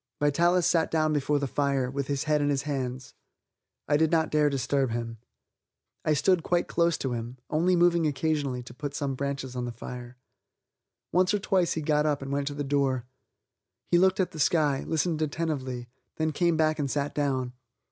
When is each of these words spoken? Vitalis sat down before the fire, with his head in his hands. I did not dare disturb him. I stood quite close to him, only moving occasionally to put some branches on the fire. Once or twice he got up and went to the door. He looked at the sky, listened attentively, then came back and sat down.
Vitalis 0.19 0.65
sat 0.65 0.89
down 0.89 1.13
before 1.13 1.37
the 1.37 1.45
fire, 1.45 1.87
with 1.91 2.07
his 2.07 2.23
head 2.23 2.41
in 2.41 2.49
his 2.49 2.63
hands. 2.63 3.13
I 3.87 3.97
did 3.97 4.09
not 4.11 4.31
dare 4.31 4.49
disturb 4.49 4.89
him. 4.89 5.19
I 6.03 6.15
stood 6.15 6.41
quite 6.41 6.67
close 6.67 6.97
to 6.97 7.13
him, 7.13 7.37
only 7.51 7.75
moving 7.75 8.07
occasionally 8.07 8.63
to 8.63 8.73
put 8.73 8.95
some 8.95 9.13
branches 9.13 9.55
on 9.55 9.65
the 9.65 9.71
fire. 9.71 10.17
Once 11.11 11.35
or 11.35 11.39
twice 11.39 11.73
he 11.73 11.83
got 11.83 12.07
up 12.07 12.23
and 12.23 12.31
went 12.31 12.47
to 12.47 12.55
the 12.55 12.63
door. 12.63 13.05
He 13.91 13.99
looked 13.99 14.19
at 14.19 14.31
the 14.31 14.39
sky, 14.39 14.81
listened 14.87 15.21
attentively, 15.21 15.87
then 16.15 16.31
came 16.31 16.57
back 16.57 16.79
and 16.79 16.89
sat 16.89 17.13
down. 17.13 17.53